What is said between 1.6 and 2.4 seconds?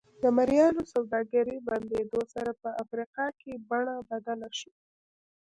بندېدو